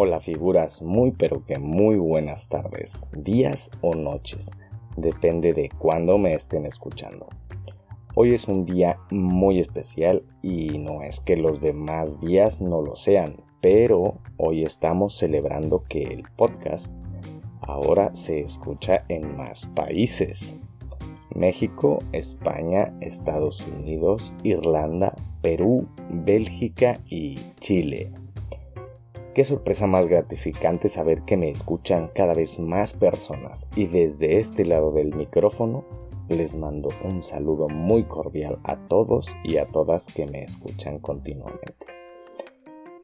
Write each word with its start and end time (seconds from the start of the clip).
Hola 0.00 0.20
figuras, 0.20 0.80
muy 0.80 1.10
pero 1.10 1.44
que 1.44 1.58
muy 1.58 1.96
buenas 1.96 2.48
tardes, 2.48 3.08
días 3.16 3.68
o 3.80 3.96
noches, 3.96 4.52
depende 4.96 5.52
de 5.52 5.70
cuándo 5.76 6.18
me 6.18 6.34
estén 6.34 6.66
escuchando. 6.66 7.26
Hoy 8.14 8.32
es 8.32 8.46
un 8.46 8.64
día 8.64 9.00
muy 9.10 9.58
especial 9.58 10.22
y 10.40 10.78
no 10.78 11.02
es 11.02 11.18
que 11.18 11.36
los 11.36 11.60
demás 11.60 12.20
días 12.20 12.60
no 12.60 12.80
lo 12.80 12.94
sean, 12.94 13.42
pero 13.60 14.20
hoy 14.36 14.62
estamos 14.62 15.16
celebrando 15.16 15.82
que 15.88 16.04
el 16.04 16.22
podcast 16.36 16.92
ahora 17.60 18.14
se 18.14 18.38
escucha 18.38 19.04
en 19.08 19.36
más 19.36 19.66
países. 19.66 20.56
México, 21.34 21.98
España, 22.12 22.94
Estados 23.00 23.66
Unidos, 23.66 24.32
Irlanda, 24.44 25.16
Perú, 25.42 25.88
Bélgica 26.08 27.00
y 27.08 27.40
Chile. 27.58 28.12
Qué 29.38 29.44
sorpresa 29.44 29.86
más 29.86 30.08
gratificante 30.08 30.88
saber 30.88 31.22
que 31.22 31.36
me 31.36 31.48
escuchan 31.48 32.10
cada 32.12 32.34
vez 32.34 32.58
más 32.58 32.92
personas 32.92 33.68
y 33.76 33.86
desde 33.86 34.38
este 34.38 34.64
lado 34.64 34.90
del 34.90 35.14
micrófono 35.14 35.84
les 36.28 36.56
mando 36.56 36.88
un 37.04 37.22
saludo 37.22 37.68
muy 37.68 38.02
cordial 38.02 38.58
a 38.64 38.88
todos 38.88 39.28
y 39.44 39.58
a 39.58 39.66
todas 39.68 40.08
que 40.08 40.26
me 40.26 40.42
escuchan 40.42 40.98
continuamente. 40.98 41.86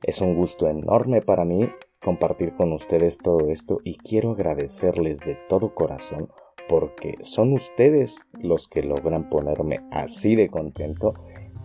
Es 0.02 0.20
un 0.20 0.34
gusto 0.34 0.66
enorme 0.66 1.22
para 1.22 1.44
mí 1.44 1.70
compartir 2.02 2.56
con 2.56 2.72
ustedes 2.72 3.18
todo 3.18 3.48
esto 3.50 3.78
y 3.84 3.96
quiero 3.98 4.32
agradecerles 4.32 5.20
de 5.20 5.36
todo 5.48 5.72
corazón 5.72 6.26
porque 6.68 7.16
son 7.20 7.52
ustedes 7.52 8.24
los 8.32 8.66
que 8.66 8.82
logran 8.82 9.30
ponerme 9.30 9.86
así 9.92 10.34
de 10.34 10.48
contento 10.48 11.14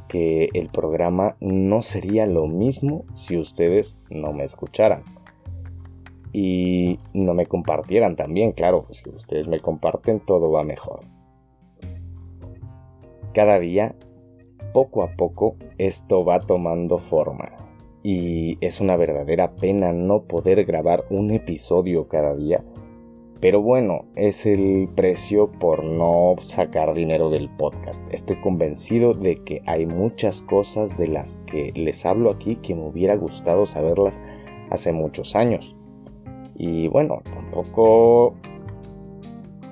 que 0.09 0.49
el 0.53 0.67
programa 0.69 1.37
no 1.39 1.81
sería 1.81 2.25
lo 2.25 2.47
mismo 2.47 3.05
si 3.15 3.37
ustedes 3.37 4.01
no 4.09 4.33
me 4.33 4.43
escucharan. 4.43 5.03
Y 6.33 6.99
no 7.13 7.33
me 7.33 7.45
compartieran 7.45 8.15
también, 8.15 8.51
claro, 8.51 8.85
si 8.89 9.07
ustedes 9.09 9.47
me 9.47 9.61
comparten 9.61 10.19
todo 10.19 10.51
va 10.51 10.63
mejor. 10.63 11.05
Cada 13.33 13.59
día, 13.59 13.95
poco 14.73 15.03
a 15.03 15.15
poco, 15.15 15.55
esto 15.77 16.25
va 16.25 16.39
tomando 16.41 16.97
forma. 16.97 17.51
Y 18.03 18.57
es 18.61 18.81
una 18.81 18.97
verdadera 18.97 19.55
pena 19.55 19.93
no 19.93 20.23
poder 20.23 20.65
grabar 20.65 21.05
un 21.09 21.31
episodio 21.31 22.07
cada 22.07 22.35
día 22.35 22.63
pero 23.41 23.61
bueno, 23.61 24.05
es 24.15 24.45
el 24.45 24.89
precio 24.95 25.49
por 25.49 25.83
no 25.83 26.35
sacar 26.43 26.93
dinero 26.93 27.29
del 27.29 27.49
podcast. 27.49 28.03
Estoy 28.11 28.35
convencido 28.41 29.13
de 29.13 29.35
que 29.37 29.61
hay 29.65 29.85
muchas 29.85 30.41
cosas 30.41 30.97
de 30.97 31.07
las 31.07 31.37
que 31.45 31.71
les 31.73 32.05
hablo 32.05 32.31
aquí 32.31 32.57
que 32.57 32.75
me 32.75 32.85
hubiera 32.85 33.15
gustado 33.15 33.65
saberlas 33.65 34.21
hace 34.69 34.91
muchos 34.91 35.35
años. 35.35 35.75
Y 36.55 36.89
bueno, 36.89 37.21
tampoco 37.31 38.35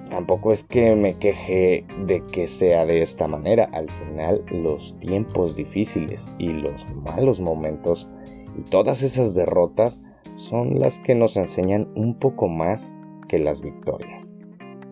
tampoco 0.10 0.54
es 0.54 0.64
que 0.64 0.96
me 0.96 1.18
queje 1.18 1.86
de 2.06 2.26
que 2.28 2.48
sea 2.48 2.86
de 2.86 3.02
esta 3.02 3.28
manera. 3.28 3.70
Al 3.74 3.92
final, 3.92 4.46
los 4.50 4.98
tiempos 5.00 5.58
difíciles 5.58 6.32
y 6.38 6.48
los 6.48 6.86
malos 7.04 7.42
momentos 7.42 8.08
y 8.58 8.62
todas 8.62 9.04
esas 9.04 9.36
derrotas 9.36 10.02
son 10.36 10.80
las 10.80 11.00
que 11.00 11.16
nos 11.16 11.36
enseñan 11.36 11.90
un 11.96 12.16
poco 12.16 12.48
más 12.48 12.98
que 13.28 13.40
las 13.40 13.62
victorias 13.62 14.32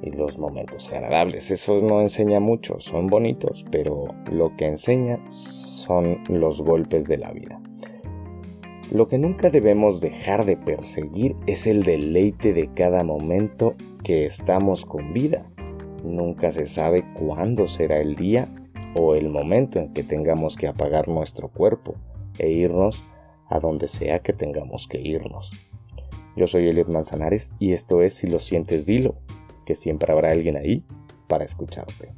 y 0.01 0.11
los 0.11 0.37
momentos 0.37 0.91
agradables. 0.91 1.51
Eso 1.51 1.81
no 1.81 2.01
enseña 2.01 2.39
mucho, 2.39 2.79
son 2.79 3.07
bonitos, 3.07 3.65
pero 3.71 4.07
lo 4.31 4.55
que 4.55 4.67
enseña 4.67 5.19
son 5.29 6.23
los 6.29 6.61
golpes 6.61 7.07
de 7.07 7.17
la 7.17 7.31
vida. 7.31 7.61
Lo 8.91 9.07
que 9.07 9.17
nunca 9.17 9.49
debemos 9.49 9.99
dejar 9.99 10.45
de 10.45 10.57
perseguir 10.57 11.35
es 11.47 11.65
el 11.65 11.83
deleite 11.83 12.53
de 12.53 12.71
cada 12.73 13.03
momento 13.03 13.75
que 14.03 14.25
estamos 14.25 14.85
con 14.85 15.11
vida. 15.11 15.51
Nunca 16.03 16.51
se 16.51 16.67
sabe 16.67 17.03
cuándo 17.15 17.67
será 17.67 17.97
el 17.99 18.15
día 18.15 18.47
o 18.95 19.15
el 19.15 19.29
momento 19.29 19.79
en 19.79 19.91
que 19.93 20.03
tengamos 20.03 20.55
que 20.55 20.67
apagar 20.67 21.07
nuestro 21.07 21.47
cuerpo 21.49 21.95
e 22.37 22.51
irnos 22.51 23.03
a 23.49 23.59
donde 23.59 23.87
sea 23.87 24.19
que 24.19 24.33
tengamos 24.33 24.87
que 24.87 25.01
irnos. 25.01 25.51
Yo 26.35 26.47
soy 26.47 26.67
Elliot 26.67 26.89
Manzanares 26.89 27.53
y 27.59 27.73
esto 27.73 28.01
es 28.01 28.13
Si 28.13 28.27
lo 28.27 28.39
sientes, 28.39 28.85
dilo, 28.85 29.15
que 29.65 29.75
siempre 29.75 30.11
habrá 30.11 30.31
alguien 30.31 30.57
ahí 30.57 30.83
para 31.27 31.45
escucharte. 31.45 32.13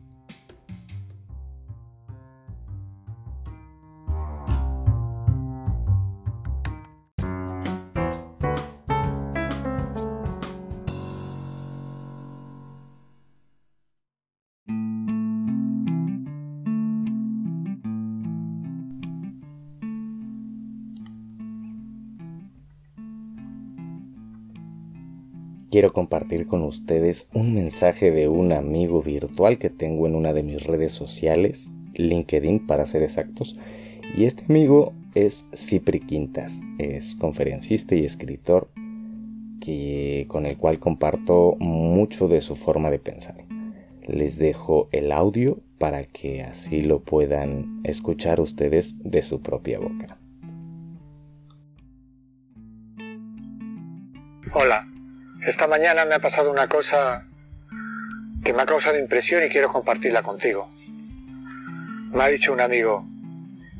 Quiero 25.77 25.93
compartir 25.93 26.47
con 26.47 26.63
ustedes 26.63 27.29
un 27.35 27.53
mensaje 27.53 28.09
de 28.09 28.27
un 28.27 28.51
amigo 28.51 29.03
virtual 29.03 29.59
que 29.59 29.69
tengo 29.69 30.07
en 30.07 30.15
una 30.15 30.33
de 30.33 30.41
mis 30.41 30.63
redes 30.63 30.91
sociales, 30.91 31.69
LinkedIn 31.93 32.65
para 32.65 32.87
ser 32.87 33.03
exactos. 33.03 33.55
Y 34.17 34.25
este 34.25 34.45
amigo 34.49 34.93
es 35.13 35.45
Cipri 35.55 35.99
Quintas, 35.99 36.61
es 36.79 37.15
conferencista 37.15 37.93
y 37.93 38.05
escritor 38.05 38.65
que, 39.61 40.25
con 40.27 40.47
el 40.47 40.57
cual 40.57 40.79
comparto 40.79 41.57
mucho 41.59 42.27
de 42.27 42.41
su 42.41 42.55
forma 42.55 42.89
de 42.89 42.97
pensar. 42.97 43.45
Les 44.07 44.39
dejo 44.39 44.89
el 44.91 45.11
audio 45.11 45.59
para 45.77 46.05
que 46.05 46.41
así 46.41 46.81
lo 46.81 47.01
puedan 47.01 47.81
escuchar 47.83 48.39
ustedes 48.41 48.95
de 49.03 49.21
su 49.21 49.43
propia 49.43 49.77
boca. 49.77 50.17
Esta 55.47 55.65
mañana 55.65 56.03
me 56.03 56.13
ha 56.13 56.19
pasado 56.19 56.51
una 56.51 56.67
cosa 56.67 57.25
que 58.43 58.51
me 58.51 58.63
ha 58.63 58.65
causado 58.65 58.99
impresión 58.99 59.41
y 59.45 59.47
quiero 59.47 59.69
compartirla 59.69 60.21
contigo. 60.21 60.69
Me 62.11 62.21
ha 62.21 62.27
dicho 62.27 62.51
un 62.51 62.59
amigo, 62.59 63.07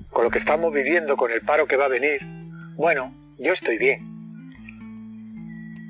con 0.10 0.24
lo 0.24 0.30
que 0.30 0.38
estamos 0.38 0.74
viviendo, 0.74 1.18
con 1.18 1.30
el 1.30 1.42
paro 1.42 1.68
que 1.68 1.76
va 1.76 1.86
a 1.86 1.90
venir, 1.90 2.22
bueno, 2.78 3.14
yo 3.38 3.52
estoy 3.52 3.78
bien. 3.78 4.00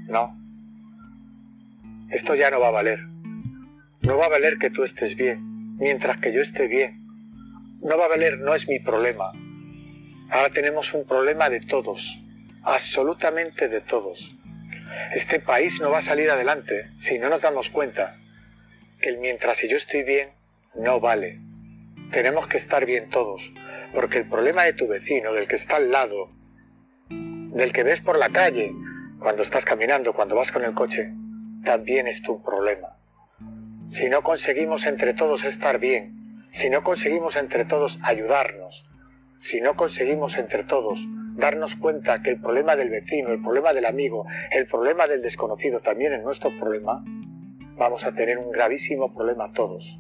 No. 0.08 0.36
Esto 2.10 2.34
ya 2.34 2.50
no 2.50 2.60
va 2.60 2.70
a 2.70 2.72
valer. 2.72 3.06
No 4.02 4.18
va 4.18 4.26
a 4.26 4.30
valer 4.30 4.58
que 4.58 4.72
tú 4.72 4.84
estés 4.84 5.16
bien, 5.16 5.76
mientras 5.78 6.18
que 6.18 6.34
yo 6.34 6.42
esté 6.42 6.68
bien. 6.68 7.06
No 7.84 8.00
va 8.00 8.06
a 8.06 8.10
valer, 8.10 8.40
no 8.40 8.56
es 8.56 8.68
mi 8.68 8.80
problema. 8.80 9.32
Ahora 10.32 10.50
tenemos 10.50 10.96
un 10.96 11.06
problema 11.06 11.52
de 11.52 11.60
todos, 11.60 12.24
absolutamente 12.64 13.70
de 13.70 13.82
todos. 13.82 14.38
Este 15.14 15.40
país 15.40 15.82
no 15.82 15.92
va 15.92 16.00
a 16.00 16.02
salir 16.02 16.30
adelante 16.30 16.92
si 16.96 17.20
no 17.20 17.30
nos 17.30 17.42
damos 17.42 17.70
cuenta 17.70 18.18
que 19.02 19.10
el 19.10 19.18
mientras 19.20 19.62
yo 19.62 19.78
estoy 19.78 20.04
bien 20.04 20.30
no 20.76 21.00
vale. 21.00 21.40
Tenemos 22.12 22.48
que 22.48 22.58
estar 22.58 22.86
bien 22.86 23.10
todos, 23.10 23.54
porque 23.94 24.20
el 24.20 24.28
problema 24.28 24.64
de 24.64 24.74
tu 24.74 24.88
vecino, 24.88 25.34
del 25.34 25.48
que 25.48 25.56
está 25.56 25.78
al 25.78 25.92
lado, 25.92 26.32
del 27.10 27.74
que 27.74 27.84
ves 27.84 28.02
por 28.02 28.18
la 28.18 28.30
calle, 28.30 28.72
cuando 29.20 29.42
estás 29.42 29.66
caminando, 29.66 30.14
cuando 30.14 30.36
vas 30.36 30.52
con 30.52 30.64
el 30.64 30.74
coche, 30.74 31.12
también 31.64 32.08
es 32.08 32.22
tu 32.22 32.42
problema. 32.44 33.00
Si 33.88 34.10
no 34.10 34.22
conseguimos 34.22 34.86
entre 34.86 35.14
todos 35.14 35.44
estar 35.44 35.80
bien, 35.80 36.46
si 36.52 36.70
no 36.70 36.84
conseguimos 36.84 37.36
entre 37.36 37.66
todos 37.66 38.00
ayudarnos, 38.04 38.86
si 39.38 39.62
no 39.62 39.76
conseguimos 39.76 40.38
entre 40.38 40.64
todos 40.64 41.08
darnos 41.36 41.76
cuenta 41.76 42.18
que 42.24 42.32
el 42.32 42.42
problema 42.42 42.76
del 42.76 42.90
vecino, 42.90 43.32
el 43.32 43.40
problema 43.40 43.72
del 43.72 43.86
amigo, 43.86 44.26
el 44.52 44.66
problema 44.66 45.06
del 45.06 45.22
desconocido 45.22 45.80
también 45.80 46.14
es 46.14 46.24
nuestro 46.24 46.58
problema, 46.58 47.04
vamos 47.78 48.04
a 48.06 48.14
tener 48.14 48.40
un 48.40 48.52
gravísimo 48.52 49.12
problema 49.12 49.54
todos. 49.54 50.00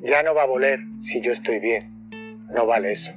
Ya 0.00 0.24
no 0.24 0.34
va 0.34 0.42
a 0.42 0.46
valer 0.46 0.80
si 0.98 1.20
yo 1.20 1.30
estoy 1.30 1.60
bien. 1.60 2.10
No 2.50 2.66
vale 2.66 2.90
eso. 2.90 3.14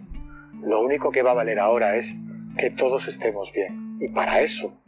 Lo 0.62 0.82
único 0.82 1.12
que 1.12 1.24
va 1.24 1.32
a 1.32 1.36
valer 1.36 1.60
ahora 1.60 1.96
es 1.96 2.16
que 2.58 2.70
todos 2.70 3.08
estemos 3.08 3.52
bien. 3.52 3.98
Y 4.00 4.10
para 4.10 4.42
eso 4.42 4.80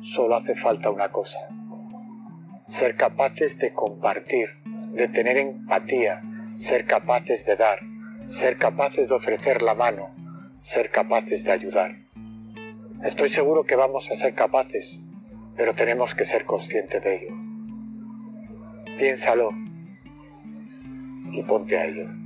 solo 0.00 0.36
hace 0.36 0.54
falta 0.54 0.90
una 0.90 1.10
cosa. 1.10 1.40
Ser 2.64 2.96
capaces 2.96 3.58
de 3.58 3.74
compartir, 3.74 4.48
de 4.92 5.08
tener 5.08 5.36
empatía, 5.36 6.22
ser 6.54 6.86
capaces 6.86 7.44
de 7.44 7.56
dar, 7.56 7.80
ser 8.26 8.58
capaces 8.58 9.08
de 9.08 9.14
ofrecer 9.14 9.62
la 9.62 9.74
mano, 9.74 10.14
ser 10.58 10.90
capaces 10.90 11.44
de 11.44 11.52
ayudar. 11.52 11.96
Estoy 13.02 13.28
seguro 13.28 13.64
que 13.64 13.76
vamos 13.76 14.10
a 14.10 14.16
ser 14.16 14.34
capaces, 14.34 15.02
pero 15.56 15.74
tenemos 15.74 16.14
que 16.14 16.24
ser 16.24 16.44
conscientes 16.44 17.02
de 17.02 17.16
ello. 17.16 17.34
Piénsalo 18.96 19.50
y 21.32 21.42
ponte 21.42 21.78
a 21.78 21.86
ello. 21.86 22.22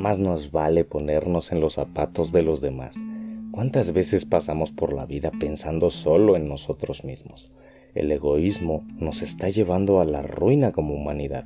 más 0.00 0.18
nos 0.18 0.50
vale 0.50 0.84
ponernos 0.84 1.52
en 1.52 1.60
los 1.60 1.74
zapatos 1.74 2.32
de 2.32 2.42
los 2.42 2.60
demás. 2.60 2.96
¿Cuántas 3.50 3.92
veces 3.92 4.24
pasamos 4.24 4.72
por 4.72 4.92
la 4.92 5.06
vida 5.06 5.30
pensando 5.38 5.90
solo 5.90 6.36
en 6.36 6.48
nosotros 6.48 7.04
mismos? 7.04 7.50
El 7.94 8.12
egoísmo 8.12 8.86
nos 8.98 9.22
está 9.22 9.48
llevando 9.48 10.00
a 10.00 10.04
la 10.04 10.22
ruina 10.22 10.72
como 10.72 10.94
humanidad. 10.94 11.44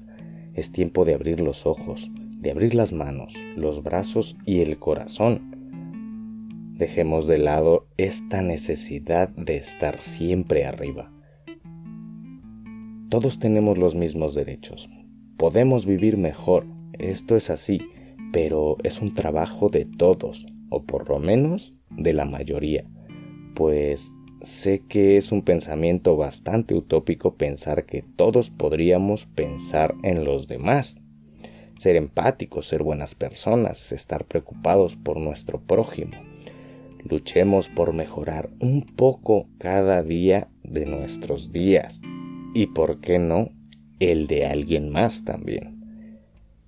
Es 0.52 0.70
tiempo 0.72 1.04
de 1.04 1.14
abrir 1.14 1.40
los 1.40 1.66
ojos, 1.66 2.10
de 2.38 2.50
abrir 2.50 2.74
las 2.74 2.92
manos, 2.92 3.34
los 3.56 3.82
brazos 3.82 4.36
y 4.44 4.60
el 4.60 4.78
corazón. 4.78 5.54
Dejemos 6.76 7.26
de 7.26 7.38
lado 7.38 7.86
esta 7.96 8.42
necesidad 8.42 9.30
de 9.30 9.56
estar 9.56 10.00
siempre 10.00 10.66
arriba. 10.66 11.10
Todos 13.08 13.38
tenemos 13.38 13.78
los 13.78 13.94
mismos 13.94 14.34
derechos. 14.34 14.90
Podemos 15.38 15.86
vivir 15.86 16.16
mejor, 16.16 16.66
esto 16.98 17.36
es 17.36 17.48
así, 17.48 17.80
pero 18.32 18.76
es 18.82 19.00
un 19.00 19.14
trabajo 19.14 19.68
de 19.68 19.84
todos, 19.84 20.46
o 20.68 20.82
por 20.82 21.08
lo 21.08 21.20
menos 21.20 21.74
de 21.90 22.12
la 22.12 22.24
mayoría, 22.24 22.84
pues 23.54 24.12
sé 24.44 24.82
que 24.88 25.16
es 25.16 25.32
un 25.32 25.42
pensamiento 25.42 26.16
bastante 26.16 26.74
utópico 26.74 27.34
pensar 27.34 27.84
que 27.86 28.02
todos 28.16 28.50
podríamos 28.50 29.26
pensar 29.26 29.94
en 30.02 30.24
los 30.24 30.48
demás, 30.48 31.00
ser 31.76 31.96
empáticos, 31.96 32.66
ser 32.66 32.82
buenas 32.82 33.14
personas, 33.14 33.92
estar 33.92 34.24
preocupados 34.26 34.96
por 34.96 35.18
nuestro 35.18 35.60
prójimo. 35.60 36.12
Luchemos 37.02 37.68
por 37.68 37.92
mejorar 37.92 38.50
un 38.60 38.82
poco 38.82 39.48
cada 39.58 40.02
día 40.02 40.48
de 40.62 40.86
nuestros 40.86 41.52
días 41.52 42.00
y, 42.54 42.66
por 42.66 43.00
qué 43.00 43.18
no, 43.18 43.50
el 44.00 44.26
de 44.26 44.46
alguien 44.46 44.90
más 44.90 45.24
también. 45.24 45.74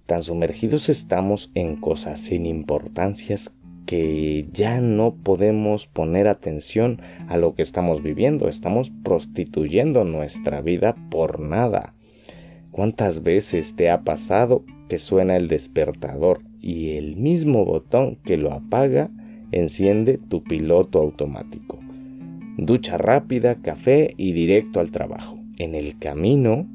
Tan 0.06 0.22
sumergidos 0.22 0.88
estamos 0.88 1.50
en 1.54 1.76
cosas 1.76 2.20
sin 2.20 2.46
importancias 2.46 3.52
que 3.86 4.46
ya 4.52 4.80
no 4.80 5.14
podemos 5.14 5.86
poner 5.86 6.28
atención 6.28 7.00
a 7.28 7.36
lo 7.36 7.54
que 7.54 7.62
estamos 7.62 8.02
viviendo, 8.02 8.48
estamos 8.48 8.90
prostituyendo 9.02 10.04
nuestra 10.04 10.60
vida 10.60 10.96
por 11.10 11.40
nada. 11.40 11.94
¿Cuántas 12.72 13.22
veces 13.22 13.74
te 13.76 13.88
ha 13.88 14.02
pasado 14.02 14.64
que 14.88 14.98
suena 14.98 15.36
el 15.36 15.48
despertador 15.48 16.42
y 16.60 16.96
el 16.96 17.16
mismo 17.16 17.64
botón 17.64 18.16
que 18.16 18.36
lo 18.36 18.52
apaga 18.52 19.10
enciende 19.52 20.18
tu 20.18 20.42
piloto 20.42 20.98
automático? 20.98 21.78
Ducha 22.58 22.98
rápida, 22.98 23.54
café 23.54 24.14
y 24.16 24.32
directo 24.32 24.80
al 24.80 24.90
trabajo. 24.90 25.36
En 25.58 25.74
el 25.74 25.98
camino 25.98 26.66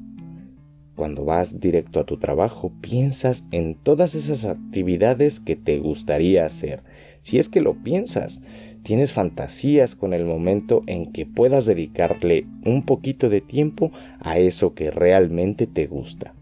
cuando 1.01 1.25
vas 1.25 1.59
directo 1.59 1.99
a 1.99 2.03
tu 2.03 2.17
trabajo, 2.17 2.71
piensas 2.79 3.43
en 3.49 3.73
todas 3.73 4.13
esas 4.13 4.45
actividades 4.45 5.39
que 5.39 5.55
te 5.55 5.79
gustaría 5.79 6.45
hacer. 6.45 6.83
Si 7.23 7.39
es 7.39 7.49
que 7.49 7.59
lo 7.59 7.73
piensas, 7.73 8.43
tienes 8.83 9.11
fantasías 9.11 9.95
con 9.95 10.13
el 10.13 10.25
momento 10.25 10.83
en 10.85 11.11
que 11.11 11.25
puedas 11.25 11.65
dedicarle 11.65 12.45
un 12.65 12.83
poquito 12.83 13.29
de 13.29 13.41
tiempo 13.41 13.91
a 14.19 14.37
eso 14.37 14.75
que 14.75 14.91
realmente 14.91 15.65
te 15.65 15.87
gusta. 15.87 16.35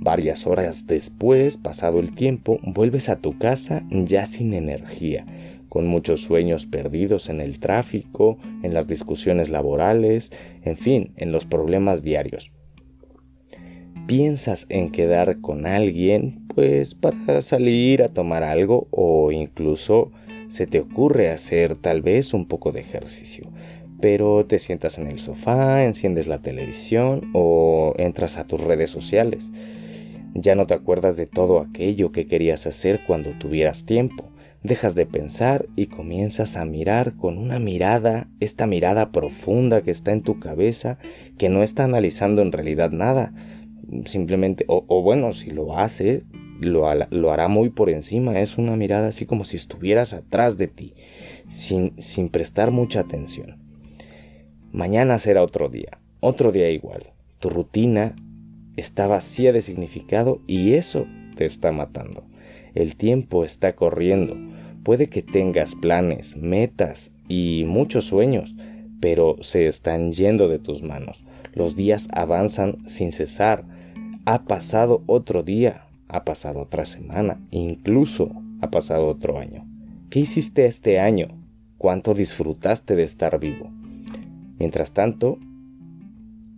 Varias 0.00 0.46
horas 0.46 0.86
después, 0.86 1.58
pasado 1.58 2.00
el 2.00 2.14
tiempo, 2.14 2.58
vuelves 2.62 3.10
a 3.10 3.16
tu 3.16 3.36
casa 3.36 3.84
ya 3.90 4.24
sin 4.24 4.54
energía, 4.54 5.26
con 5.68 5.86
muchos 5.86 6.22
sueños 6.22 6.64
perdidos 6.64 7.28
en 7.28 7.42
el 7.42 7.60
tráfico, 7.60 8.38
en 8.62 8.72
las 8.72 8.88
discusiones 8.88 9.50
laborales, 9.50 10.32
en 10.62 10.78
fin, 10.78 11.12
en 11.18 11.32
los 11.32 11.44
problemas 11.44 12.02
diarios 12.02 12.50
piensas 14.10 14.66
en 14.70 14.90
quedar 14.90 15.40
con 15.40 15.66
alguien, 15.66 16.44
pues 16.56 16.96
para 16.96 17.42
salir 17.42 18.02
a 18.02 18.08
tomar 18.08 18.42
algo 18.42 18.88
o 18.90 19.30
incluso 19.30 20.10
se 20.48 20.66
te 20.66 20.80
ocurre 20.80 21.30
hacer 21.30 21.76
tal 21.76 22.02
vez 22.02 22.34
un 22.34 22.46
poco 22.46 22.72
de 22.72 22.80
ejercicio. 22.80 23.46
Pero 24.00 24.44
te 24.46 24.58
sientas 24.58 24.98
en 24.98 25.06
el 25.06 25.20
sofá, 25.20 25.84
enciendes 25.84 26.26
la 26.26 26.42
televisión 26.42 27.30
o 27.34 27.94
entras 27.98 28.36
a 28.36 28.48
tus 28.48 28.60
redes 28.60 28.90
sociales. 28.90 29.52
Ya 30.34 30.56
no 30.56 30.66
te 30.66 30.74
acuerdas 30.74 31.16
de 31.16 31.26
todo 31.26 31.60
aquello 31.60 32.10
que 32.10 32.26
querías 32.26 32.66
hacer 32.66 33.02
cuando 33.06 33.30
tuvieras 33.38 33.86
tiempo. 33.86 34.28
Dejas 34.64 34.96
de 34.96 35.06
pensar 35.06 35.66
y 35.76 35.86
comienzas 35.86 36.56
a 36.56 36.64
mirar 36.64 37.14
con 37.14 37.38
una 37.38 37.60
mirada, 37.60 38.28
esta 38.40 38.66
mirada 38.66 39.12
profunda 39.12 39.82
que 39.82 39.92
está 39.92 40.10
en 40.10 40.20
tu 40.20 40.40
cabeza, 40.40 40.98
que 41.38 41.48
no 41.48 41.62
está 41.62 41.84
analizando 41.84 42.42
en 42.42 42.52
realidad 42.52 42.90
nada, 42.90 43.32
simplemente, 44.06 44.64
o, 44.68 45.02
bueno, 45.02 45.32
si 45.32 45.50
lo 45.50 45.78
hace, 45.78 46.24
lo, 46.60 46.86
lo, 47.10 47.32
hará 47.32 47.48
muy 47.48 47.70
por 47.70 47.90
encima, 47.90 48.38
es 48.40 48.58
una 48.58 48.76
mirada 48.76 49.08
así 49.08 49.26
como 49.26 49.44
si 49.44 49.56
estuvieras 49.56 50.12
atrás 50.12 50.56
de 50.56 50.68
ti, 50.68 50.94
sin, 51.48 51.94
sin 52.00 52.28
prestar 52.28 52.70
mucha 52.70 53.00
atención. 53.00 53.56
Mañana 54.72 55.18
será 55.18 55.42
otro 55.42 55.68
día, 55.68 55.98
otro 56.20 56.52
día 56.52 56.70
igual. 56.70 57.04
Tu 57.38 57.48
rutina 57.50 58.14
está 58.76 59.06
vacía 59.06 59.52
de 59.52 59.62
significado 59.62 60.40
y 60.46 60.74
eso 60.74 61.06
te 61.36 61.44
está 61.44 61.72
matando. 61.72 62.24
El 62.74 62.96
tiempo 62.96 63.44
está 63.44 63.74
corriendo. 63.74 64.36
Puede 64.84 65.08
que 65.08 65.22
tengas 65.22 65.74
planes, 65.74 66.36
metas 66.36 67.12
y 67.28 67.64
muchos 67.66 68.04
sueños, 68.04 68.54
pero 69.00 69.36
se 69.40 69.66
están 69.66 70.12
yendo 70.12 70.48
de 70.48 70.58
tus 70.58 70.82
manos. 70.82 71.24
Los 71.52 71.74
días 71.74 72.08
avanzan 72.12 72.86
sin 72.86 73.12
cesar 73.12 73.64
ha 74.24 74.44
pasado 74.44 75.02
otro 75.06 75.42
día, 75.42 75.86
ha 76.08 76.24
pasado 76.24 76.60
otra 76.60 76.86
semana, 76.86 77.40
incluso 77.50 78.30
ha 78.60 78.70
pasado 78.70 79.06
otro 79.06 79.38
año. 79.38 79.66
¿Qué 80.10 80.20
hiciste 80.20 80.66
este 80.66 81.00
año? 81.00 81.28
¿Cuánto 81.78 82.14
disfrutaste 82.14 82.96
de 82.96 83.04
estar 83.04 83.38
vivo? 83.38 83.70
Mientras 84.58 84.92
tanto, 84.92 85.38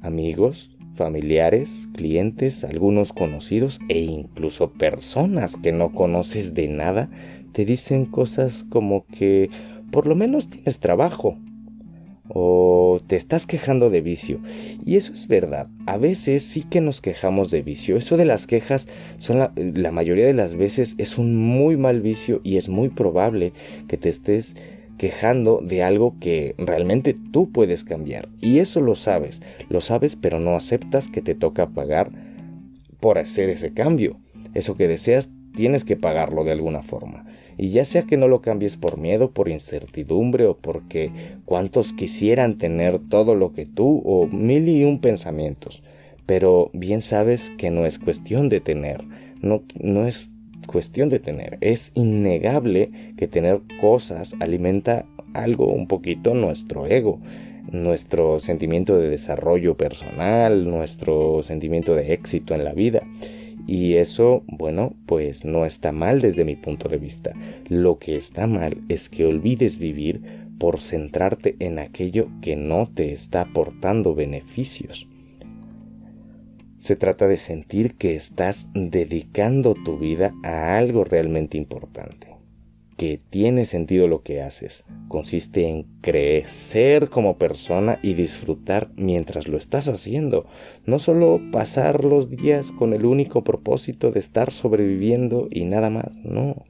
amigos, 0.01 0.77
familiares, 0.95 1.89
clientes, 1.95 2.65
algunos 2.65 3.13
conocidos 3.13 3.79
e 3.89 4.01
incluso 4.01 4.73
personas 4.73 5.57
que 5.57 5.73
no 5.73 5.93
conoces 5.93 6.55
de 6.55 6.69
nada 6.69 7.11
te 7.53 7.65
dicen 7.65 8.07
cosas 8.07 8.65
como 8.65 9.07
que 9.07 9.51
por 9.91 10.07
lo 10.07 10.15
menos 10.15 10.49
tienes 10.49 10.81
trabajo, 10.81 11.39
o 12.29 13.01
te 13.07 13.17
estás 13.17 13.47
quejando 13.47 13.91
de 13.91 14.01
vicio. 14.01 14.41
Y 14.85 14.97
eso 14.97 15.13
es 15.13 15.29
verdad. 15.29 15.69
A 15.87 15.99
veces 15.99 16.45
sí 16.45 16.63
que 16.63 16.81
nos 16.81 17.01
quejamos 17.01 17.51
de 17.51 17.63
vicio. 17.63 17.97
Eso 17.97 18.17
de 18.17 18.25
las 18.25 18.47
quejas 18.47 18.89
son 19.19 19.39
la, 19.39 19.91
mayoría 19.91 20.27
de 20.27 20.33
las 20.33 20.57
veces 20.57 20.95
es 20.99 21.19
un 21.19 21.37
muy 21.37 21.77
mal 21.77 22.01
vicio 22.01 22.41
y 22.45 22.57
es 22.57 22.69
muy 22.69 22.89
probable 22.89 23.53
que 23.89 23.97
te 23.97 24.09
estés 24.09 24.57
quejando 24.99 25.61
de 25.63 25.83
algo 25.83 26.17
que 26.21 26.55
realmente 26.59 27.17
tú 27.33 27.51
puedes 27.51 27.85
cambiar. 27.85 28.29
Y 28.41 28.59
eso 28.59 28.81
lo 28.81 28.95
sabes. 28.95 29.43
Lo 29.69 29.81
sabes 29.81 30.17
pero 30.17 30.39
no 30.39 30.55
aceptas 30.55 31.09
que 31.09 31.23
te 31.23 31.35
toca 31.35 31.69
pagar 31.71 32.11
por 33.01 33.19
hacer 33.19 33.49
ese 33.49 33.73
cambio. 33.73 34.19
Eso 34.55 34.77
que 34.77 34.87
deseas 34.87 35.31
tienes 35.57 35.85
que 35.85 35.97
pagarlo 35.97 36.45
de 36.45 36.53
alguna 36.53 36.83
forma. 36.83 37.25
Y 37.63 37.69
ya 37.69 37.85
sea 37.85 38.03
que 38.03 38.17
no 38.17 38.27
lo 38.27 38.43
cambies 38.43 38.77
por 38.77 38.99
miedo, 38.99 39.31
por 39.31 39.49
incertidumbre 39.49 40.47
o 40.47 40.57
porque 40.57 41.13
cuantos 41.45 41.93
quisieran 41.93 42.59
tener 42.59 42.99
todo 42.99 43.37
lo 43.37 43.53
que 43.53 43.67
tú 43.67 44.03
o 44.05 44.27
mil 44.27 44.69
y 44.69 44.83
un 44.83 44.99
pensamientos. 45.01 45.81
Pero 46.27 46.71
bien 46.73 47.01
sabes 47.01 47.53
que 47.59 47.71
no 47.71 47.87
es 47.87 48.01
cuestión 48.01 48.49
de 48.49 48.59
tener, 48.59 49.05
no, 49.43 49.63
no 49.81 50.09
es 50.09 50.29
cuestión 50.67 51.09
de 51.09 51.21
tener. 51.21 51.59
Es 51.61 51.93
innegable 51.95 52.89
que 53.17 53.29
tener 53.29 53.61
cosas 53.81 54.35
alimenta 54.41 55.07
algo 55.33 55.69
un 55.69 55.87
poquito 55.87 56.35
nuestro 56.35 56.89
ego, 56.89 57.21
nuestro 57.71 58.41
sentimiento 58.41 58.99
de 58.99 59.09
desarrollo 59.09 59.77
personal, 59.77 60.69
nuestro 60.69 61.45
sentimiento 61.45 61.95
de 61.95 62.13
éxito 62.13 62.57
en 62.57 62.65
la 62.65 62.73
vida. 62.73 63.05
Y 63.67 63.95
eso, 63.95 64.43
bueno, 64.47 64.95
pues 65.07 65.45
no 65.45 65.65
está 65.65 65.93
mal 65.93 66.21
desde 66.21 66.45
mi 66.45 66.57
punto 66.57 66.89
de 66.89 66.99
vista. 66.99 67.33
Lo 67.69 67.99
que 67.99 68.17
está 68.17 68.47
mal 68.47 68.83
es 68.89 69.09
que 69.09 69.25
olvides 69.25 69.79
vivir 69.79 70.23
por 70.59 70.81
centrarte 70.81 71.57
en 71.59 71.79
aquello 71.79 72.29
que 72.41 72.57
no 72.57 72.87
te 72.87 73.13
está 73.13 73.43
aportando 73.43 74.15
beneficios. 74.15 75.07
Se 76.79 76.97
trata 76.97 77.29
de 77.29 77.37
sentir 77.37 77.95
que 77.95 78.17
estás 78.17 78.69
dedicando 78.75 79.75
tu 79.75 79.99
vida 79.99 80.33
a 80.43 80.77
algo 80.77 81.05
realmente 81.05 81.57
importante 81.57 82.32
que 83.03 83.19
tiene 83.19 83.65
sentido 83.65 84.07
lo 84.07 84.23
que 84.23 84.43
haces. 84.43 84.85
Consiste 85.09 85.67
en 85.67 85.89
crecer 86.03 87.09
como 87.09 87.37
persona 87.37 87.99
y 88.01 88.15
disfrutar 88.15 88.93
mientras 88.95 89.49
lo 89.49 89.59
estás 89.59 89.89
haciendo. 89.89 90.47
No 90.87 91.01
solo 91.01 91.41
pasar 91.51 92.05
los 92.05 92.31
días 92.31 92.71
con 92.71 92.95
el 92.95 93.05
único 93.05 93.43
propósito 93.43 94.13
de 94.13 94.21
estar 94.21 94.53
sobreviviendo 94.53 95.49
y 95.51 95.65
nada 95.65 95.91
más, 95.91 96.17
no. 96.19 96.65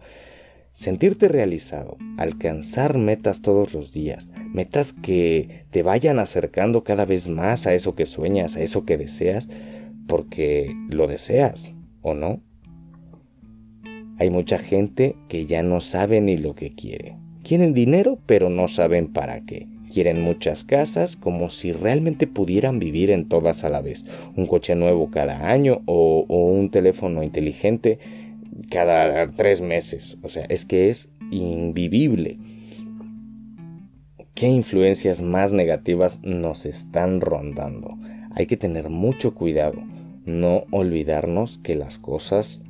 Sentirte 0.71 1.29
realizado, 1.29 1.97
alcanzar 2.17 2.97
metas 2.97 3.43
todos 3.43 3.75
los 3.75 3.93
días, 3.93 4.33
metas 4.55 4.95
que 4.95 5.67
te 5.71 5.83
vayan 5.83 6.19
acercando 6.19 6.83
cada 6.83 7.05
vez 7.05 7.29
más 7.29 7.67
a 7.67 7.75
eso 7.75 7.95
que 7.95 8.07
sueñas, 8.07 8.57
a 8.57 8.63
eso 8.63 8.87
que 8.87 8.97
deseas, 8.97 9.51
porque 10.07 10.75
lo 10.89 11.09
deseas, 11.09 11.75
¿o 12.01 12.15
no? 12.15 12.41
Hay 14.23 14.31
mucha 14.31 14.59
gente 14.59 15.17
que 15.27 15.47
ya 15.47 15.65
no 15.65 15.81
sabe 15.81 16.21
ni 16.21 16.37
lo 16.37 16.55
que 16.55 16.77
quiere. 16.77 17.17
Quieren 17.43 17.75
dinero, 17.75 18.21
pero 18.25 18.51
no 18.51 18.69
saben 18.69 19.09
para 19.09 19.41
qué. 19.41 19.67
Quieren 19.93 20.23
muchas 20.23 20.63
casas 20.63 21.17
como 21.17 21.51
si 21.51 21.73
realmente 21.73 22.29
pudieran 22.29 22.79
vivir 22.79 23.11
en 23.11 23.29
todas 23.29 23.65
a 23.65 23.69
la 23.69 23.81
vez. 23.81 24.05
Un 24.37 24.47
coche 24.47 24.77
nuevo 24.77 25.11
cada 25.11 25.51
año 25.51 25.83
o, 25.87 26.25
un 26.29 26.71
teléfono 26.71 27.25
inteligente 27.25 27.99
cada 28.71 29.27
tres 29.27 29.61
meses. 29.61 30.17
O 30.23 30.29
sea, 30.29 30.45
es 30.45 30.67
que 30.67 30.89
es 30.89 31.11
invivible. 31.33 32.37
¿Qué 34.35 34.47
influencias 34.47 35.21
más 35.21 35.53
negativas 35.53 36.21
nos 36.23 36.65
están 36.65 37.21
rondando? 37.21 37.99
Hay 38.37 38.47
que 38.47 38.57
tener 38.57 38.89
mucho 38.89 39.35
cuidado. 39.35 39.83
No 40.25 40.63
olvidarnos 40.71 41.59
que 41.59 41.75
las 41.75 41.99
cosas 41.99 42.63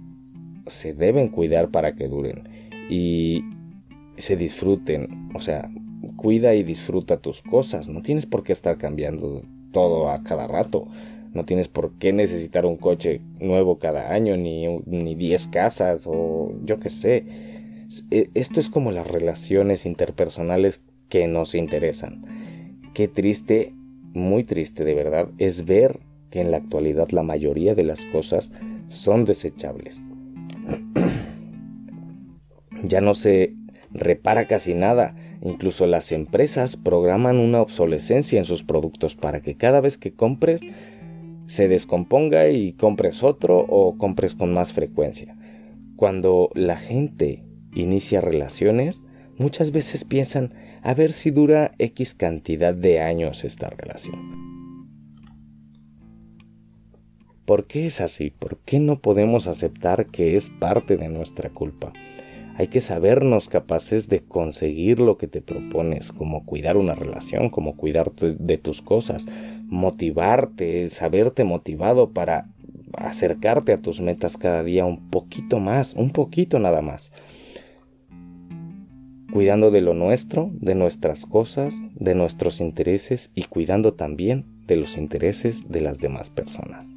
se 0.67 0.95
deben 0.95 1.29
cuidar 1.29 1.71
para 1.71 1.95
que 1.95 2.09
duren 2.09 2.45
y 2.89 3.45
se 4.17 4.37
disfruten. 4.37 5.31
O 5.35 5.41
sea, 5.41 5.71
cuida 6.17 6.55
y 6.55 6.63
disfruta 6.63 7.19
tus 7.19 7.43
cosas. 7.43 7.89
No 7.89 8.03
tienes 8.03 8.27
por 8.27 8.43
qué 8.43 8.53
estar 8.53 8.79
cambiando 8.79 9.43
todo 9.73 10.11
a 10.11 10.23
cada 10.23 10.47
rato. 10.47 10.85
No 11.33 11.45
tienes 11.45 11.69
por 11.69 11.93
qué 11.99 12.13
necesitar 12.13 12.67
un 12.67 12.77
coche 12.77 13.23
nuevo 13.41 13.79
cada 13.79 14.13
año, 14.13 14.37
ni, 14.37 14.67
ni 14.87 15.15
10 15.15 15.49
casas 15.49 16.05
o 16.07 16.53
yo 16.65 16.79
qué 16.79 16.91
sé. 16.91 17.25
E, 18.11 18.31
esto 18.35 18.61
es 18.61 18.69
como 18.69 18.93
las 18.93 19.11
relaciones 19.11 19.87
interpersonales 19.87 20.83
que 21.09 21.27
nos 21.29 21.55
interesan. 21.55 22.23
Qué 22.95 23.09
triste, 23.09 23.73
muy 24.13 24.45
triste 24.45 24.85
de 24.85 24.95
verdad, 24.95 25.29
es 25.39 25.65
ver 25.65 26.01
que 26.31 26.41
en 26.41 26.51
la 26.51 26.59
actualidad 26.59 27.11
la 27.11 27.23
mayoría 27.23 27.75
de 27.75 27.85
las 27.85 28.05
cosas 28.07 28.53
son 28.89 29.25
desechables. 29.25 30.03
Ya 32.83 33.01
no 33.01 33.15
se 33.15 33.55
repara 33.93 34.47
casi 34.47 34.75
nada. 34.75 35.15
Incluso 35.43 35.87
las 35.87 36.13
empresas 36.13 36.77
programan 36.77 37.39
una 37.39 37.61
obsolescencia 37.61 38.39
en 38.39 38.45
sus 38.45 38.63
productos 38.63 39.15
para 39.15 39.41
que 39.41 39.57
cada 39.57 39.81
vez 39.81 39.99
que 39.99 40.13
compres 40.13 40.63
se 41.47 41.69
descomponga 41.69 42.49
y 42.49 42.73
compres 42.73 43.23
otro 43.23 43.59
o 43.59 43.99
compres 43.99 44.35
con 44.35 44.53
más 44.53 44.73
frecuencia. 44.73 45.37
Cuando 45.97 46.51
la 46.55 46.77
gente 46.77 47.45
inicia 47.75 48.21
relaciones, 48.21 49.05
muchas 49.39 49.73
veces 49.73 50.05
piensan 50.05 50.55
a 50.83 50.95
ver 50.95 51.13
si 51.13 51.31
dura 51.31 51.73
X 51.79 52.15
cantidad 52.15 52.75
de 52.75 53.01
años 53.01 53.45
esta 53.45 53.69
relación. 53.71 54.43
¿Por 57.45 57.67
qué 57.67 57.87
es 57.87 58.01
así? 58.01 58.31
¿Por 58.31 58.59
qué 58.59 58.79
no 58.79 59.01
podemos 59.01 59.49
aceptar 59.49 60.07
que 60.07 60.37
es 60.37 60.51
parte 60.51 60.97
de 60.97 61.09
nuestra 61.09 61.51
culpa? 61.51 61.93
Hay 62.57 62.69
que 62.69 62.81
sabernos 62.81 63.49
capaces 63.49 64.09
de 64.09 64.21
conseguir 64.21 65.01
lo 65.01 65.17
que 65.17 65.27
te 65.27 65.41
propones, 65.41 66.13
como 66.13 66.45
cuidar 66.45 66.77
una 66.77 66.95
relación, 66.95 67.49
como 67.49 67.77
cuidar 67.77 68.13
de 68.13 68.59
tus 68.59 68.83
cosas, 68.83 69.27
motivarte, 69.67 70.89
saberte 70.91 71.45
motivado 71.45 72.11
para 72.11 72.49
acercarte 72.95 73.73
a 73.73 73.79
tus 73.79 74.01
metas 74.01 74.37
cada 74.37 74.63
día 74.63 74.85
un 74.85 75.09
poquito 75.09 75.61
más, 75.61 75.95
un 75.95 76.11
poquito 76.11 76.59
nada 76.59 76.83
más. 76.83 77.13
Cuidando 79.33 79.71
de 79.71 79.81
lo 79.81 79.95
nuestro, 79.95 80.51
de 80.53 80.75
nuestras 80.75 81.25
cosas, 81.25 81.75
de 81.95 82.15
nuestros 82.15 82.61
intereses 82.61 83.31
y 83.35 83.45
cuidando 83.45 83.95
también 83.95 84.45
de 84.67 84.77
los 84.77 84.99
intereses 84.99 85.71
de 85.71 85.81
las 85.81 86.01
demás 86.01 86.29
personas. 86.29 86.97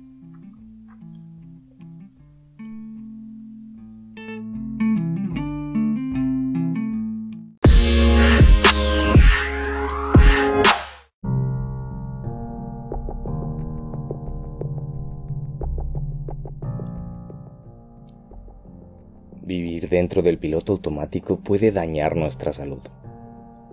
Dentro 19.95 20.21
del 20.21 20.37
piloto 20.37 20.73
automático 20.73 21.37
puede 21.37 21.71
dañar 21.71 22.17
nuestra 22.17 22.51
salud. 22.51 22.81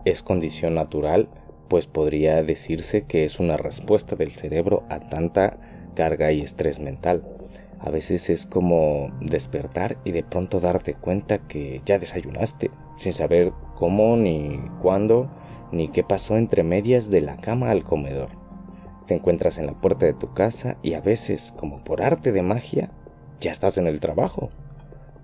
Es 0.04 0.22
condición 0.22 0.76
natural, 0.76 1.28
pues 1.66 1.88
podría 1.88 2.44
decirse 2.44 3.06
que 3.06 3.24
es 3.24 3.40
una 3.40 3.56
respuesta 3.56 4.14
del 4.14 4.30
cerebro 4.30 4.84
a 4.88 5.00
tanta 5.00 5.58
carga 5.96 6.30
y 6.30 6.40
estrés 6.40 6.78
mental. 6.78 7.24
A 7.80 7.90
veces 7.90 8.30
es 8.30 8.46
como 8.46 9.10
despertar 9.20 9.98
y 10.04 10.12
de 10.12 10.22
pronto 10.22 10.60
darte 10.60 10.94
cuenta 10.94 11.38
que 11.48 11.82
ya 11.84 11.98
desayunaste, 11.98 12.70
sin 12.98 13.14
saber 13.14 13.52
cómo 13.74 14.16
ni 14.16 14.60
cuándo 14.80 15.28
ni 15.72 15.88
qué 15.88 16.04
pasó 16.04 16.36
entre 16.36 16.62
medias 16.62 17.10
de 17.10 17.20
la 17.20 17.36
cama 17.36 17.72
al 17.72 17.82
comedor. 17.82 18.28
Te 19.08 19.14
encuentras 19.14 19.58
en 19.58 19.66
la 19.66 19.80
puerta 19.80 20.06
de 20.06 20.14
tu 20.14 20.32
casa 20.34 20.76
y 20.82 20.94
a 20.94 21.00
veces, 21.00 21.52
como 21.58 21.82
por 21.82 22.00
arte 22.00 22.30
de 22.30 22.42
magia, 22.42 22.92
ya 23.40 23.50
estás 23.50 23.76
en 23.76 23.88
el 23.88 23.98
trabajo. 23.98 24.50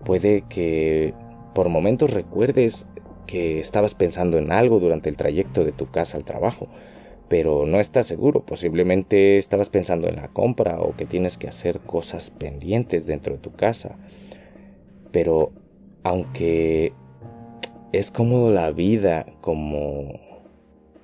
Puede 0.04 0.42
que 0.48 1.14
por 1.54 1.68
momentos 1.68 2.12
recuerdes 2.12 2.86
que 3.26 3.60
estabas 3.60 3.94
pensando 3.94 4.38
en 4.38 4.52
algo 4.52 4.80
durante 4.80 5.08
el 5.08 5.16
trayecto 5.16 5.64
de 5.64 5.72
tu 5.72 5.90
casa 5.90 6.16
al 6.16 6.24
trabajo, 6.24 6.66
pero 7.28 7.66
no 7.66 7.78
estás 7.78 8.06
seguro. 8.06 8.44
Posiblemente 8.44 9.38
estabas 9.38 9.68
pensando 9.68 10.08
en 10.08 10.16
la 10.16 10.28
compra 10.28 10.80
o 10.80 10.96
que 10.96 11.04
tienes 11.04 11.36
que 11.36 11.48
hacer 11.48 11.80
cosas 11.80 12.30
pendientes 12.30 13.06
dentro 13.06 13.34
de 13.34 13.40
tu 13.40 13.52
casa. 13.52 13.96
Pero 15.12 15.52
aunque 16.02 16.92
es 17.92 18.10
cómodo 18.10 18.50
la 18.50 18.70
vida 18.70 19.26
como 19.40 20.20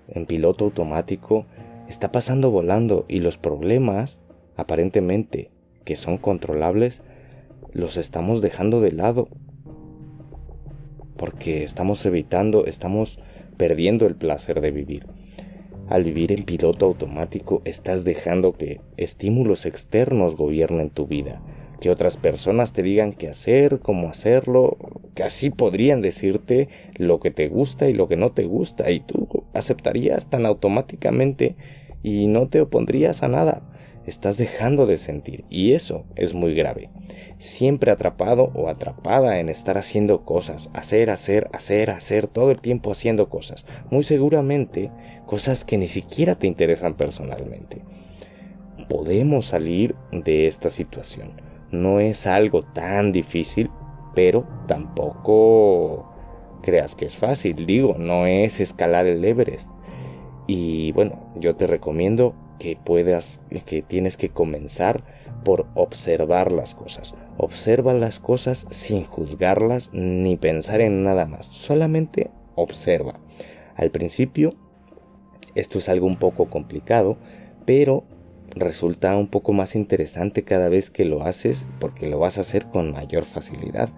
en 0.08 0.26
piloto 0.26 0.66
automático, 0.66 1.46
está 1.88 2.10
pasando 2.12 2.50
volando 2.50 3.04
y 3.08 3.20
los 3.20 3.36
problemas, 3.36 4.20
aparentemente, 4.56 5.50
que 5.84 5.96
son 5.96 6.16
controlables, 6.18 7.04
los 7.75 7.97
estamos 7.97 8.40
dejando 8.40 8.81
de 8.81 8.93
lado. 8.93 9.28
Porque 11.16 11.62
estamos 11.64 12.04
evitando, 12.07 12.64
estamos 12.66 13.19
perdiendo 13.57 14.07
el 14.07 14.14
placer 14.14 14.61
de 14.61 14.71
vivir. 14.71 15.07
Al 15.88 16.02
vivir 16.02 16.33
en 16.33 16.45
piloto 16.45 16.87
automático 16.87 17.61
estás 17.64 18.04
dejando 18.04 18.52
que 18.52 18.81
estímulos 18.97 19.66
externos 19.66 20.35
gobiernen 20.35 20.88
tu 20.88 21.07
vida, 21.07 21.43
que 21.81 21.90
otras 21.90 22.16
personas 22.16 22.73
te 22.73 22.83
digan 22.83 23.12
qué 23.12 23.28
hacer, 23.28 23.81
cómo 23.81 24.09
hacerlo, 24.09 24.78
que 25.14 25.25
así 25.25 25.50
podrían 25.50 26.00
decirte 26.00 26.69
lo 26.97 27.21
que 27.21 27.31
te 27.31 27.49
gusta 27.49 27.88
y 27.88 27.93
lo 27.93 28.09
que 28.09 28.16
no 28.16 28.33
te 28.33 28.45
gusta 28.45 28.90
y 28.90 29.00
tú 29.00 29.45
aceptarías 29.52 30.31
tan 30.31 30.47
automáticamente 30.47 31.57
y 32.02 32.28
no 32.28 32.49
te 32.49 32.62
opondrías 32.62 33.23
a 33.23 33.28
nada 33.28 33.74
estás 34.06 34.37
dejando 34.37 34.87
de 34.87 34.99
sentir 34.99 35.44
y 35.50 35.73
eso 35.73 36.04
es 36.16 36.34
muy 36.34 36.54
grave. 36.54 36.90
Siempre 37.38 37.90
atrapado 37.90 38.50
o 38.54 38.68
atrapada 38.68 39.38
en 39.40 39.49
estar 39.49 39.78
haciendo 39.78 40.25
cosas, 40.25 40.70
hacer, 40.75 41.11
hacer, 41.11 41.49
hacer, 41.52 41.90
hacer, 41.90 42.26
todo 42.26 42.50
el 42.50 42.61
tiempo 42.61 42.90
haciendo 42.90 43.28
cosas, 43.28 43.66
muy 43.90 44.04
seguramente 44.04 44.90
cosas 45.26 45.64
que 45.64 45.78
ni 45.78 45.87
siquiera 45.87 46.37
te 46.37 46.46
interesan 46.46 46.94
personalmente. 46.94 47.82
Podemos 48.88 49.46
salir 49.46 49.94
de 50.12 50.46
esta 50.46 50.70
situación. 50.70 51.40
No 51.70 52.00
es 52.00 52.26
algo 52.26 52.62
tan 52.62 53.12
difícil, 53.12 53.70
pero 54.14 54.46
tampoco 54.68 56.12
creas 56.62 56.94
que 56.94 57.06
es 57.06 57.16
fácil. 57.16 57.66
Digo, 57.66 57.96
no 57.99 58.26
es 58.26 58.61
escalar 58.61 59.06
el 59.06 59.25
Everest. 59.25 59.70
Y 60.46 60.92
bueno, 60.92 61.30
yo 61.37 61.56
te 61.56 61.66
recomiendo 61.66 62.34
que 62.58 62.76
puedas, 62.76 63.40
que 63.66 63.82
tienes 63.82 64.16
que 64.16 64.30
comenzar 64.30 65.02
por 65.44 65.66
observar 65.75 66.52
las 66.52 66.75
cosas. 66.75 67.14
Observa 67.37 67.94
las 67.94 68.18
cosas 68.18 68.66
sin 68.70 69.04
juzgarlas 69.04 69.90
ni 69.92 70.37
pensar 70.37 70.80
en 70.80 71.04
nada 71.04 71.26
más. 71.26 71.46
Solamente 71.46 72.30
observa. 72.54 73.20
Al 73.76 73.90
principio, 73.90 74.54
esto 75.54 75.78
es 75.78 75.88
algo 75.88 76.06
un 76.06 76.16
poco 76.16 76.46
complicado, 76.46 77.18
pero 77.64 78.04
resulta 78.50 79.16
un 79.16 79.28
poco 79.28 79.52
más 79.52 79.75
interesante 79.75 80.44
cada 80.44 80.68
vez 80.68 80.90
que 80.90 81.04
lo 81.04 81.25
haces 81.25 81.66
porque 81.80 82.08
lo 82.08 82.18
vas 82.18 82.38
a 82.38 82.42
hacer 82.42 82.66
con 82.66 82.92
mayor 82.92 83.25
facilidad. 83.25 83.90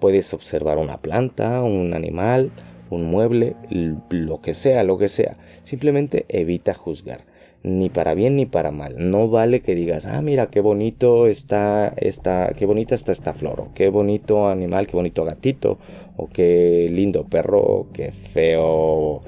Puedes 0.00 0.32
observar 0.34 0.78
una 0.78 1.00
planta, 1.00 1.62
un 1.62 1.94
animal, 1.94 2.50
un 2.90 3.04
mueble, 3.04 3.54
lo 4.10 4.40
que 4.40 4.54
sea, 4.54 4.82
lo 4.82 4.98
que 4.98 5.08
sea. 5.08 5.36
Simplemente 5.62 6.26
evita 6.28 6.74
juzgar 6.74 7.29
ni 7.62 7.90
para 7.90 8.14
bien 8.14 8.36
ni 8.36 8.46
para 8.46 8.70
mal. 8.70 9.10
No 9.10 9.28
vale 9.28 9.60
que 9.60 9.74
digas, 9.74 10.06
ah, 10.06 10.22
mira 10.22 10.50
qué 10.50 10.60
bonito 10.60 11.26
está 11.26 11.92
esta, 11.96 12.52
qué 12.56 12.66
bonita 12.66 12.94
está 12.94 13.12
esta 13.12 13.34
flor, 13.34 13.60
o 13.60 13.74
qué 13.74 13.90
bonito 13.90 14.48
animal, 14.48 14.86
qué 14.86 14.96
bonito 14.96 15.24
gatito, 15.24 15.78
o 16.16 16.28
qué 16.28 16.88
lindo 16.90 17.24
perro, 17.26 17.88
qué 17.92 18.12
feo, 18.12 19.20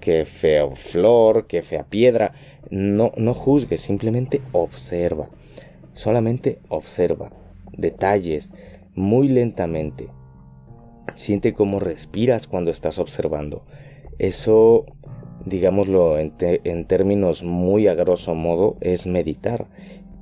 qué 0.00 0.24
feo 0.24 0.74
flor, 0.76 1.46
qué 1.46 1.62
fea 1.62 1.84
piedra. 1.84 2.32
No, 2.70 3.12
no 3.16 3.34
juzgues, 3.34 3.80
simplemente 3.80 4.40
observa. 4.52 5.28
Solamente 5.94 6.60
observa 6.68 7.30
detalles 7.76 8.52
muy 8.94 9.28
lentamente. 9.28 10.08
Siente 11.14 11.52
cómo 11.52 11.80
respiras 11.80 12.46
cuando 12.46 12.70
estás 12.70 12.98
observando. 12.98 13.62
Eso, 14.18 14.86
digámoslo 15.44 16.18
en, 16.18 16.32
en 16.38 16.84
términos 16.86 17.42
muy 17.42 17.88
a 17.88 17.94
grosso 17.94 18.34
modo, 18.34 18.76
es 18.80 19.06
meditar 19.06 19.66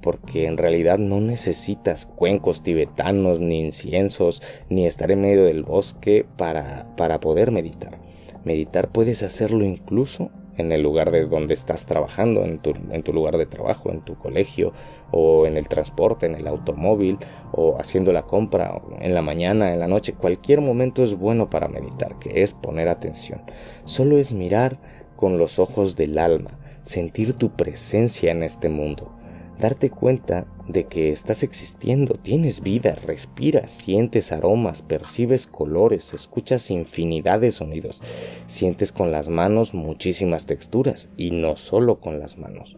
porque 0.01 0.47
en 0.47 0.57
realidad 0.57 0.99
no 0.99 1.21
necesitas 1.21 2.07
cuencos 2.07 2.63
tibetanos, 2.63 3.41
ni 3.41 3.61
inciensos, 3.61 4.43
ni 4.69 4.87
estar 4.87 5.11
en 5.11 5.23
medio 5.23 5.45
del 5.45 5.65
bosque 5.65 6.25
para, 6.37 6.87
para 6.97 7.21
poder 7.21 7.51
meditar. 7.51 7.99
Meditar 8.45 8.91
puedes 8.91 9.23
hacerlo 9.23 9.65
incluso 9.65 10.31
en 10.57 10.73
el 10.73 10.83
lugar 10.83 11.11
de 11.11 11.25
donde 11.27 11.55
estás 11.55 11.87
trabajando, 11.87 12.45
en 12.45 12.59
tu, 12.59 12.75
en 12.91 13.03
tu 13.03 13.13
lugar 13.13 13.37
de 13.39 13.47
trabajo, 13.47 13.91
en 13.91 14.01
tu 14.01 14.17
colegio, 14.17 14.73
o 15.11 15.47
en 15.47 15.57
el 15.57 15.69
transporte, 15.69 16.27
en 16.27 16.35
el 16.35 16.47
automóvil, 16.47 17.19
o 17.53 17.79
haciendo 17.79 18.13
la 18.13 18.23
compra, 18.23 18.83
en 19.01 19.15
la 19.15 19.23
mañana, 19.23 19.73
en 19.73 19.79
la 19.79 19.89
noche. 19.89 20.15
Cualquier 20.15 20.61
momento 20.61 21.05
es 21.05 21.15
bueno 21.15 21.49
para 21.49 21.69
meditar, 21.69 22.19
que 22.19 22.43
es 22.43 22.55
poner 22.55 22.89
atención. 22.89 23.43
Solo 23.85 24.19
es 24.19 24.33
mirar 24.33 24.79
con 25.19 25.37
los 25.37 25.59
ojos 25.59 25.97
del 25.97 26.19
alma, 26.19 26.59
sentir 26.83 27.35
tu 27.35 27.51
presencia 27.51 28.31
en 28.31 28.43
este 28.43 28.71
mundo 28.71 29.19
darte 29.59 29.91
cuenta 29.91 30.47
de 30.69 30.85
que 30.85 31.11
estás 31.11 31.43
existiendo, 31.43 32.15
tienes 32.15 32.63
vida, 32.63 32.95
respiras, 32.95 33.71
sientes 33.71 34.33
aromas, 34.33 34.83
percibes 34.83 35.47
colores, 35.47 36.15
escuchas 36.15 36.71
infinidad 36.71 37.41
de 37.41 37.51
sonidos, 37.51 38.01
sientes 38.47 38.93
con 38.93 39.11
las 39.11 39.29
manos 39.29 39.75
muchísimas 39.75 40.47
texturas 40.47 41.11
y 41.17 41.33
no 41.33 41.57
solo 41.57 42.01
con 42.01 42.21
las 42.21 42.39
manos. 42.39 42.77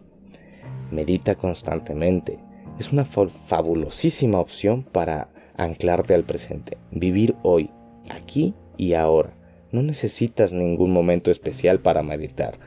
Medita 0.91 1.35
constantemente. 1.35 2.39
Es 2.79 2.91
una 2.91 3.05
fabulosísima 3.05 4.39
opción 4.39 4.83
para 4.83 5.29
anclarte 5.55 6.15
al 6.15 6.23
presente, 6.23 6.77
vivir 6.91 7.35
hoy, 7.43 7.69
aquí 8.09 8.55
y 8.77 8.93
ahora. 8.93 9.40
No 9.71 9.81
necesitas 9.81 10.53
ningún 10.53 10.91
momento 10.91 11.31
especial 11.31 11.79
para 11.79 12.03
meditar 12.03 12.59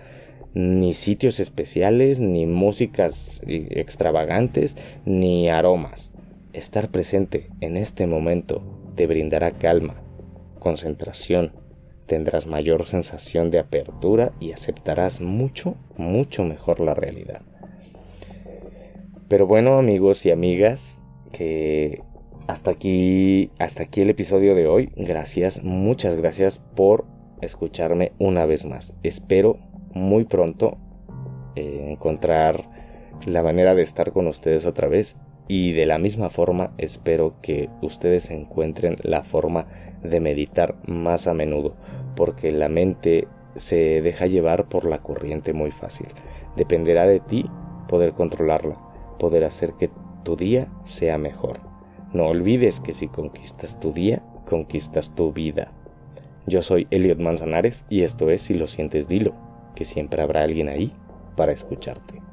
ni 0.55 0.95
sitios 0.95 1.41
especiales, 1.41 2.21
ni 2.21 2.47
músicas 2.47 3.43
extravagantes, 3.47 4.77
ni 5.05 5.49
aromas. 5.49 6.13
Estar 6.53 6.91
presente 6.91 7.49
en 7.61 7.77
este 7.77 8.07
momento 8.07 8.63
te 8.95 9.09
brindará 9.09 9.51
calma, 9.51 10.01
concentración, 10.61 11.53
tendrás 12.07 12.47
mayor 12.47 12.87
sensación 12.87 13.51
de 13.51 13.59
apertura 13.59 14.33
y 14.39 14.53
aceptarás 14.53 15.21
mucho, 15.21 15.77
mucho 15.97 16.45
mejor 16.45 16.79
la 16.79 16.95
realidad. 16.95 17.43
Pero 19.27 19.49
bueno, 19.49 19.79
amigos 19.79 20.25
y 20.27 20.31
amigas, 20.31 21.01
que 21.33 22.03
hasta 22.47 22.71
aquí, 22.71 23.51
hasta 23.59 23.85
aquí 23.85 24.03
el 24.03 24.11
episodio 24.11 24.55
de 24.55 24.67
hoy. 24.67 24.91
Gracias, 24.97 25.63
muchas 25.63 26.15
gracias 26.17 26.59
por 26.59 27.07
escucharme 27.41 28.13
una 28.19 28.47
vez 28.47 28.65
más. 28.65 28.95
Espero 29.03 29.57
muy 29.93 30.25
pronto 30.25 30.77
eh, 31.57 31.89
encontrar 31.91 32.69
la 33.27 33.43
manera 33.43 33.75
de 33.75 33.83
estar 33.83 34.13
con 34.13 34.27
ustedes 34.27 34.67
otra 34.67 34.89
vez 34.89 35.17
y 35.47 35.73
de 35.73 35.87
la 35.87 35.99
misma 35.99 36.31
forma 36.31 36.73
espero 36.79 37.37
que 37.43 37.69
ustedes 37.83 38.31
encuentren 38.31 38.97
la 39.03 39.23
forma 39.23 39.67
de 40.03 40.21
meditar 40.21 40.77
más 40.87 41.27
a 41.27 41.35
menudo 41.35 41.77
porque 42.17 42.51
la 42.53 42.69
mente 42.69 43.29
se 43.57 44.03
deja 44.03 44.27
llevar 44.27 44.69
por 44.69 44.85
la 44.85 44.99
corriente 44.99 45.53
muy 45.53 45.71
fácil. 45.71 46.09
Dependerá 46.57 47.07
de 47.07 47.21
ti 47.21 47.47
poder 47.89 48.13
controlarla, 48.13 48.79
poder 49.19 49.45
hacer 49.45 49.75
que 49.75 49.90
tu 50.25 50.37
día 50.37 50.68
sea 50.85 51.18
mejor. 51.18 51.74
No 52.14 52.29
olvides 52.29 52.81
que 52.81 52.92
si 52.92 53.09
conquistas 53.09 53.81
tu 53.81 53.92
día, 53.92 54.22
conquistas 54.48 55.16
tu 55.16 55.33
vida. 55.33 55.72
Yo 56.46 56.62
soy 56.62 56.87
Elliot 56.90 57.18
Manzanares 57.18 57.85
y 57.90 58.03
esto 58.03 58.31
es 58.31 58.42
Si 58.42 58.55
lo 58.55 58.68
sientes, 58.68 59.09
dilo 59.09 59.35
que 59.74 59.85
siempre 59.85 60.22
habrá 60.22 60.44
alguien 60.44 60.68
ahí 60.68 60.92
para 61.37 61.50
escucharte. 61.50 62.24